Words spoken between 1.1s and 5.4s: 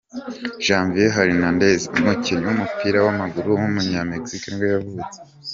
Hernández, umukinnyi w’umupira w’amaguru w’umunya-Mexique nibwo yavutse.